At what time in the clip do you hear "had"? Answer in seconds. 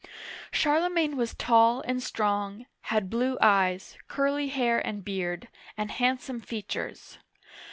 2.89-3.07